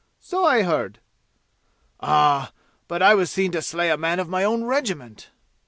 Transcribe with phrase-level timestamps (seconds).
[0.19, 0.99] "So I heard."
[1.99, 2.51] "Ah!
[2.87, 5.29] But I was seen to slay a man of my own regiment."